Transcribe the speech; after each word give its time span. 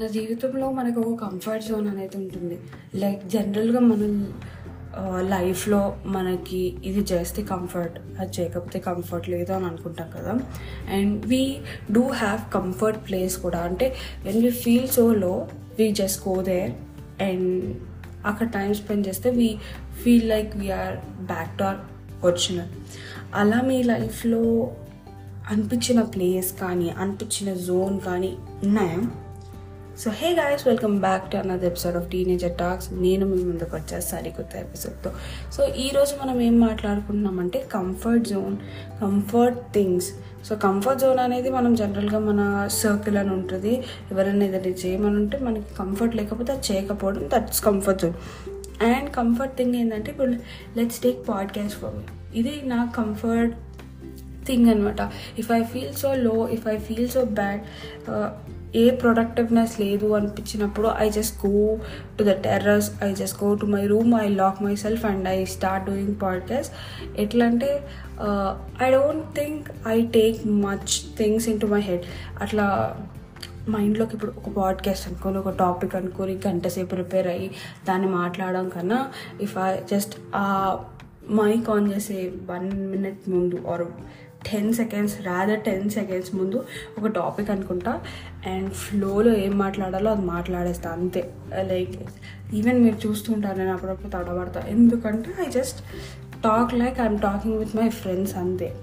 మన 0.00 0.06
జీవితంలో 0.06 0.70
మనకు 0.70 1.00
ఒక 1.00 1.20
కంఫర్ట్ 1.20 1.66
జోన్ 1.66 1.88
అనేది 1.88 2.16
ఉంటుంది. 2.16 2.58
లైక్ 2.94 3.28
జనరల్గా 3.28 3.80
మనం 3.80 4.12
లైఫ్లో 5.28 5.96
మనకి 6.06 6.76
ఇది 6.84 7.00
చేస్తే 7.12 7.42
కంఫర్ట్ 7.42 7.98
అది 8.20 8.40
చేయకపోతే 8.40 8.78
కంఫర్ట్ 8.78 9.28
లేదు 9.28 9.52
అని 9.52 9.66
అనుకుంటాం 9.66 10.10
కదా. 10.16 10.38
And 10.92 11.26
we 11.26 11.56
do 11.92 12.02
have 12.08 12.54
comfort 12.54 13.08
place 13.08 13.38
కూడా. 13.38 13.58
అంటే 13.58 13.94
when 14.24 14.42
we 14.42 14.50
feel 14.50 14.88
so 14.88 15.14
low 15.14 15.46
we 15.78 15.92
just 15.92 16.28
go 16.28 16.42
there 16.42 16.70
and 17.22 17.76
అక్కడ 18.26 18.46
టైం 18.46 18.74
స్పెండ్ 18.74 19.08
చేస్తే 19.08 19.30
we 19.30 19.56
feel 20.02 20.28
like 20.28 20.56
we're 20.56 20.96
back 21.22 21.58
to 21.58 21.64
our 21.64 21.76
original 22.24 22.68
అలా 23.34 23.60
మీ 23.60 23.82
లైఫ్లో 23.82 24.44
అనిపించిన 25.50 26.02
ప్లేస్ 26.02 26.60
కానీ 26.60 26.90
అనిపించిన 26.90 27.54
జోన్ 27.54 28.00
కానీ 28.00 28.36
ఉన్నాయా? 28.62 28.98
So 30.00 30.10
hey 30.10 30.34
guys 30.34 30.66
welcome 30.66 31.00
back 31.00 31.32
to 31.32 31.36
another 31.36 31.64
episode 31.64 31.96
of 31.96 32.10
teenager 32.10 32.58
talks 32.58 32.92
నేను 32.92 33.26
మీ 33.26 33.42
ముందుకు 33.44 33.76
వచ్చేసి 33.76 34.08
సరికొత్త 34.08 34.56
ఎపిసోడ్తో 34.56 35.10
సో 35.52 35.74
ఈరోజు 35.74 36.26
మనం 36.26 36.40
ఏం 36.40 36.60
మాట్లాడుకుంటున్నామంటే 36.60 37.68
comfort 37.72 38.28
zone 38.28 38.56
comfort 39.00 39.58
things 39.72 40.08
so 40.44 40.56
comfort 40.56 41.00
zone 41.00 41.18
అనేది 41.18 41.50
మనం 41.50 41.74
జనరల్గా 41.74 42.18
మన 42.18 42.68
సర్కిల్ 42.72 43.16
అని 43.16 43.30
ఉంటుంది. 43.30 43.82
ఎవరైనా 44.12 44.44
ఏదైనా 44.44 44.68
చేయమని 44.68 45.16
ఉంటే 45.16 45.38
మనకి 45.38 45.74
కంఫర్ట్ 45.78 46.16
లేకపోతే 46.16 46.52
అది 46.52 46.72
చేయకపోవడం 46.72 47.28
that's 47.34 47.64
comfort 47.64 48.02
zone 48.02 48.14
and 48.82 49.10
comfort 49.10 49.56
thing 49.56 49.74
ఏంటంటే 49.74 50.10
ఇప్పుడు 50.10 50.30
let's 50.76 51.00
take 51.00 51.28
podcast 51.28 51.78
for 51.78 51.94
me 51.94 52.02
ఇది 52.34 52.62
నా 52.64 52.92
కంఫర్ట్ 52.96 53.54
థింగ్ 54.46 54.68
అనమాట 54.70 55.10
if 55.38 55.52
I 55.52 55.62
feel 55.62 55.94
so 55.94 56.14
low 56.14 56.48
if 56.48 56.68
I 56.68 56.76
feel 56.76 57.08
so 57.08 57.24
bad 57.24 57.60
a 58.74 58.90
productiveness 58.90 59.80
లేదు 59.80 60.06
అనిపించినప్పుడు 60.14 60.90
I 60.98 61.10
just 61.10 61.46
go 61.46 61.78
to 62.18 62.24
the 62.24 62.26
terrace 62.26 62.90
I 63.04 63.14
just 63.14 63.44
go 63.44 63.54
to 63.54 63.66
my 63.66 63.86
room 63.86 64.14
I 64.22 64.28
lock 64.28 64.62
my 64.62 64.74
self 64.74 65.04
and 65.04 65.28
I 65.28 65.44
start 65.44 65.86
doing 65.86 66.14
podcast 66.22 66.72
ఎట్లా 67.18 67.46
అంటే 67.46 67.86
I 68.82 68.90
don't 68.90 69.24
think 69.38 69.68
I 69.88 70.06
take 70.06 70.46
much 70.46 71.16
things 71.18 71.48
into 71.60 71.66
my 71.66 71.80
head 71.80 72.02
అట్లా 72.42 72.96
మైండ్లోకి 73.70 74.14
ఇప్పుడు 74.14 74.32
ఒక 74.36 74.50
podcast 74.56 75.08
అనుకొని 75.08 75.38
ఒక 75.38 75.50
topic 75.58 75.94
అనుకొని 75.94 76.38
గంట 76.46 76.66
సేపు 76.66 76.86
ప్రిపేర్ 76.86 77.26
అయ్యి 77.26 77.50
దాన్ని 77.88 78.08
మాట్లాడడం 78.08 78.68
కన్నా 78.68 79.08
ఇఫ్ 79.40 79.58
ఐ 79.58 79.76
జస్ట్ 79.90 80.16
ఆ 80.34 80.78
మైక్ 81.30 81.70
ఆన్ 81.70 81.92
చేసే 81.92 82.32
వన్ 82.50 82.70
మినిట్ 82.90 83.28
ముందు 83.28 83.56
or 83.68 83.84
ten 84.46 84.74
seconds 84.74 85.22
rather 85.22 85.60
ten 85.60 85.90
seconds 85.90 86.34
ముందు 86.34 86.64
ఒక 86.98 87.06
టాపిక్ 87.06 87.50
అనుకుంటా. 87.50 88.00
అండ్ 88.46 88.70
ఫ్లోలో 88.70 89.36
ఏం 89.36 89.58
మాట్లాడాలో 89.58 90.10
అది 90.10 90.20
మాట్లాడేస్తా 90.20 90.90
అంతే. 90.90 91.32
లైక్ 91.62 91.90
ఈవెన్ 92.54 92.84
మీరు 92.84 93.08
చూస్తుంటారు 93.08 93.58
నేను 93.58 93.72
అప్పుడప్పుడు 93.72 94.08
తడబడతా. 94.08 94.64
ఎందుకంటే 94.68 95.30
I 95.46 95.50
just 95.50 95.80
talk 96.44 96.74
like 96.74 97.00
I'm 97.00 97.18
talking 97.18 97.58
with 97.58 97.76
my 97.76 97.88
friends 97.88 98.36
అంతే. 98.36 98.74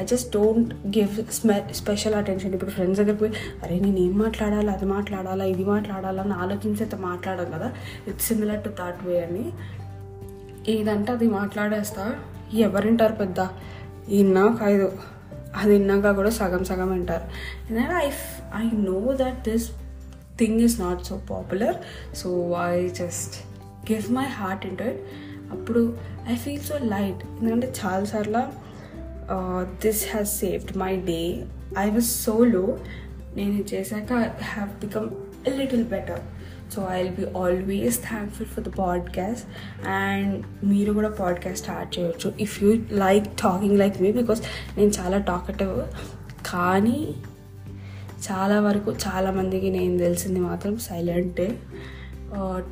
I 0.00 0.04
just 0.04 0.36
don't 0.36 0.74
give 0.74 1.32
some 1.32 1.62
special 1.74 2.14
attention 2.14 2.54
ఇప్పుడు 2.54 2.70
ఫ్రెండ్స్ 2.70 3.00
దగ్గర 3.00 3.14
పోయి 3.14 3.32
అరే 3.62 3.80
నేను 3.80 3.98
ఏం 3.98 4.18
మాట్లాడాలి 4.18 4.70
అది 4.70 4.84
మాట్లాడాలా 4.84 5.44
ఇది 5.44 5.64
మాట్లాడాలా 5.64 6.22
అని 6.22 6.32
ఆలోచించి 6.32 6.80
అయితే 6.80 6.96
మాట్లాడడం 6.96 7.50
కదా. 7.50 7.72
It's 8.08 8.26
similar 8.26 8.64
to 8.64 8.68
thought 8.68 9.06
way 9.06 9.20
అని. 9.20 9.52
ఏదంటే 10.68 11.12
అది 11.12 11.28
మాట్లాడేస్తా. 11.28 12.14
ఎవరింటారు 12.52 13.12
పెద్ద? 13.12 13.40
విన్నాక 14.10 14.62
ఐదు 14.62 14.92
అది 15.56 15.70
విన్నాక 15.72 16.10
కూడా 16.10 16.30
సగం 16.30 16.64
సగం 16.64 16.92
వింటారు 16.92 17.26
ఎందుకంటే 17.70 17.94
I 17.96 18.10
I 18.64 18.70
know 18.76 19.12
that 19.12 19.50
this 19.50 19.70
thing 20.38 20.60
is 20.60 20.80
not 20.80 21.02
so 21.04 21.16
popular 21.30 21.76
so 22.16 22.56
I 22.68 22.88
just 22.88 23.36
give 23.92 24.10
my 24.12 24.24
heart 24.24 24.66
into 24.66 24.84
it 24.84 25.02
అప్పుడు 25.52 25.96
ఐ 26.30 26.36
ఫీల్ 26.36 26.60
సో 26.60 26.78
లైట్ 26.78 27.22
ఎందుకంటే 27.40 27.72
చాలాసార్లు 27.86 28.42
this 29.86 30.04
has 30.10 30.40
saved 30.40 30.76
my 30.76 30.96
day 30.96 31.20
I 31.78 31.90
was 31.90 32.04
so 32.04 32.44
low 32.44 32.78
నేను 33.36 33.64
చేశాక 33.74 34.12
have 34.42 34.70
become 34.86 35.10
little 35.58 35.84
better 35.84 36.22
so 36.72 36.88
I 36.90 37.02
will 37.02 37.14
be 37.14 37.38
always 37.38 38.08
thankful 38.08 38.46
for 38.46 38.64
the 38.64 38.68
podcast 38.68 39.46
and 39.88 40.44
మీరు 40.64 40.92
కూడా 40.92 41.10
podcast 41.10 41.58
start 41.58 41.98
చేయొచ్చు 41.98 42.32
if 42.40 42.62
you 42.62 42.78
like 42.92 43.24
talking 43.24 43.78
like 43.78 44.02
me 44.02 44.12
because 44.12 44.42
నేను 44.76 44.90
చాలా 44.90 45.18
talkative 45.18 45.76
కానీ 46.46 47.14
చాలా 48.32 48.60
వరకు 48.60 48.92
చాలామందికి 48.92 49.70
నేను 49.70 49.98
తెలిసింది 49.98 50.40
మాత్రం 50.40 50.78
సైలెంటే 50.78 51.58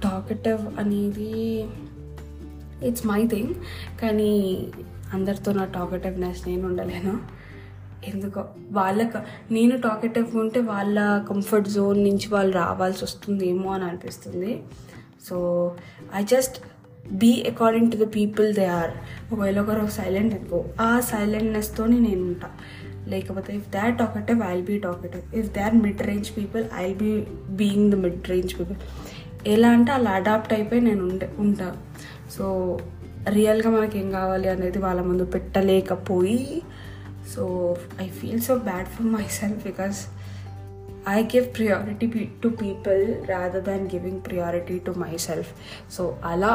టాకటివ్ 0.05 0.79
అనేది 0.79 1.65
ఇట్స్ 2.83 3.07
మై 3.07 3.27
థింగ్ 3.27 3.55
కానీ 4.03 4.67
అందరితో 5.13 5.53
నా 5.53 5.65
టాకటివ్నెస్ 5.65 6.49
నేను 6.49 6.67
ఉండలేను. 6.67 7.19
ఎందుకో 8.07 8.45
వాళ్ళకు 8.71 9.19
నేను 9.53 9.77
టాకెటివ్ 9.77 10.37
ఉంటే 10.37 10.61
వాళ్ళ 10.61 11.25
కంఫర్ట్ 11.29 11.69
జోన్ 11.69 12.05
నుంచి 12.05 12.29
వాళ్ళు 12.31 12.55
రావాల్సి 12.55 13.05
వస్తుందేమో 13.05 13.73
అని 13.73 13.85
అనిపిస్తుంది. 13.85 14.63
So 15.29 15.37
I 16.15 16.25
just 16.25 16.63
be 17.13 17.45
according 17.49 17.93
to 17.93 17.97
the 17.97 18.03
people 18.03 18.55
they 18.55 18.67
are 18.67 18.91
ఒకవేళ 19.35 19.61
ఒకరు 19.61 19.87
సైలెంట్ 19.87 20.35
అనుకో 20.35 20.65
ఆ 20.81 21.01
సైలెంట్నెస్తోనే 21.01 21.99
నేను 21.99 22.23
ఉంటా. 22.23 22.51
లేకపోతే 23.07 23.57
if 23.57 23.71
they 23.71 23.79
are 23.79 23.99
talkative 23.99 24.43
I 24.43 24.61
be 24.61 24.79
talkative 24.79 25.35
if 25.35 25.53
they 25.53 25.61
are 25.61 25.75
mid 25.75 26.03
range 26.03 26.37
people 26.37 26.65
I 26.75 26.95
be 26.95 27.21
being 27.49 27.93
the 27.93 27.95
mid 27.95 28.29
range 28.29 28.59
people 28.61 28.77
ఎలా 29.49 29.69
అంటే 29.69 29.93
అలా 29.93 30.11
అడాప్ట్ 30.11 30.53
అయిపోయి 30.53 30.81
నేను 30.81 31.05
ఉండే 31.05 31.31
ఉంటా. 31.39 31.75
సో 32.39 32.79
రియల్గా 33.29 33.71
మనకి 33.71 33.99
ఏం 33.99 34.11
కావాలి 34.11 34.49
అనేది 34.49 34.79
వాళ్ళ 34.79 35.01
ముందు 35.01 35.25
పెట్టలేకపోయి 35.25 36.63
so 37.35 37.43
I 38.03 38.07
feel 38.09 38.43
so 38.43 38.55
bad 38.69 38.89
for 38.89 39.09
my 39.09 39.27
self 39.41 39.61
because 39.65 39.99
I 41.09 41.19
give 41.35 41.47
priority 41.57 42.07
to 42.43 42.49
people 42.63 43.03
rather 43.31 43.65
than 43.65 43.87
giving 43.87 44.21
priority 44.27 44.79
to 44.79 44.93
my 44.97 45.15
self 45.27 45.51
so 45.97 46.05
అలా 46.25 46.53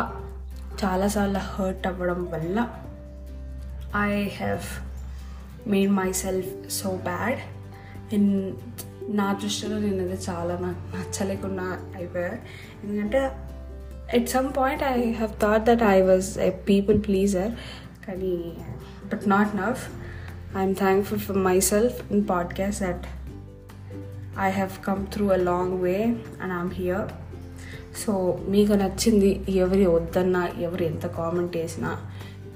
చాలాసార్లు 0.83 1.41
హర్ట్ 1.51 1.87
అవ్వడం 1.87 2.21
వల్ల 2.33 2.57
I 4.03 4.11
have 4.39 4.65
made 5.67 5.91
my 5.91 6.09
self 6.21 6.51
so 6.71 6.89
bad 7.03 7.41
and 8.15 8.33
నా 9.15 9.27
దృష్టిలో 9.33 9.75
నేను 9.79 10.03
అది 10.03 10.17
చాలా 10.29 10.53
నాకు 10.59 10.83
నచ్చలేకుండా 10.95 11.65
అయిపోయా 11.95 12.33
ఎందుకంటే 12.83 13.21
at 14.17 14.29
some 14.29 14.47
point 14.57 14.83
I 14.83 14.97
have 15.11 15.33
thought 15.41 15.65
that 15.65 15.83
I 15.89 15.97
was 16.01 16.29
a 16.39 16.51
people 16.69 16.97
pleaser 16.99 17.51
కానీ 18.07 18.35
but 19.11 19.25
not 19.27 19.53
now 19.55 19.81
I'm 20.57 20.75
thankful 20.75 21.19
for 21.19 21.37
my 21.37 21.59
self 21.59 22.11
in 22.11 22.23
podcast 22.29 22.83
at 22.83 23.05
I 24.39 24.51
have 24.51 24.85
come 24.85 25.05
through 25.13 25.27
a 25.27 25.35
long 25.35 25.81
way 25.81 26.03
and 26.41 26.53
I'm 26.53 26.71
here 26.71 27.07
so 28.05 28.39
మీకు 28.47 28.73
నచ్చింది 28.73 29.41
ఎవరి 29.49 29.85
వద్దన్నా 29.85 30.49
ఎవరు 30.59 30.83
ఎంత 30.83 31.07
comment 31.07 31.57
చేసినా 31.57 31.97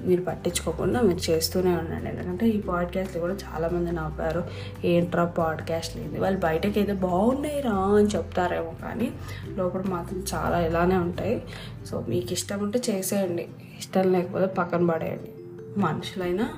మీరు 0.02 0.22
పట్టించుకోకుండా 0.22 1.02
మీరు 1.02 1.32
చేస్తూనే 1.32 1.72
ఉండండి. 1.72 2.10
ఎందుకంటే 2.10 2.48
ఈ 2.48 2.62
పాడ్కాస్ట్లు 2.62 3.22
కూడా 3.22 3.34
చాలామంది 3.34 3.92
నవ్వారు 3.92 4.44
ఏంట్రా 4.86 5.26
పాడ్కాస్ట్ 5.26 5.98
లేదు 5.98 6.22
వాళ్ళు 6.22 6.40
బయటకి 6.40 6.80
ఏదో 6.80 6.94
బాగున్నాయిరా 6.94 7.72
అని 7.72 8.08
చెప్తారేమో 8.08 8.74
కానీ 8.82 9.12
లోపల 9.56 9.82
మాత్రం 9.82 10.24
చాలా 10.34 10.60
ఇలానే 10.60 10.96
ఉంటాయి. 10.96 11.44
సో 11.86 12.06
మీకు 12.10 12.34
ఇష్టం 12.34 12.60
ఉంటే 12.60 12.82
చేసేయండి. 12.90 13.48
ఇష్టం 13.80 14.12
లేకపోతే 14.12 14.46
పక్కన 14.46 14.88
పడేయండి. 14.88 15.32
మనుషులైనా 15.80 16.50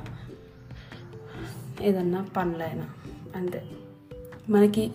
ఏదన్నా 1.82 2.26
పనులైనా 2.38 2.86
అంతే. 3.36 3.64
మనకి 4.50 4.92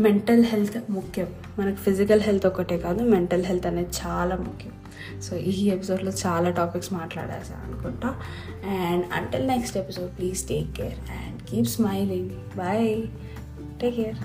మెంటల్ 0.00 0.44
హెల్త్ 0.44 0.90
ముఖ్యం. 0.90 1.26
మనకి 1.58 1.76
ఫిజికల్ 1.76 2.20
హెల్త్ 2.20 2.46
ఒకటే 2.46 2.78
కాదు 2.78 3.02
మెంటల్ 3.02 3.44
హెల్త్ 3.44 3.66
అనేది 3.66 3.88
చాలా 4.06 4.36
ముఖ్యం. 4.36 4.72
సో 5.20 5.36
ఈ 5.36 5.68
ఎపిసోడ్లో 5.68 6.12
చాలా 6.26 6.50
టాపిక్స్ 6.50 6.92
మాట్లాడేసా 6.92 7.54
అనుకుంటా. 7.64 8.20
And 8.66 9.06
until 9.12 9.48
next 9.48 9.76
episode 9.76 10.18
please 10.18 10.48
take 10.48 10.72
care 10.72 10.94
and 11.10 11.42
keep 11.42 11.66
smiling 11.66 12.30
bye 12.30 13.02
take 13.80 13.96
care 13.96 14.16